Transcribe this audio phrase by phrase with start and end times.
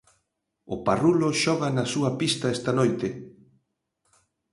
[0.73, 3.07] O Parrulo xoga na súa pista esta noite.